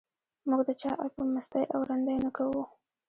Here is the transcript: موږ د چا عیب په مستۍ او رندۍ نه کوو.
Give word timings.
موږ 0.49 0.61
د 0.67 0.69
چا 0.81 0.91
عیب 1.01 1.11
په 1.17 1.23
مستۍ 1.33 1.63
او 1.73 1.79
رندۍ 1.89 2.17
نه 2.25 2.31
کوو. 2.37 2.63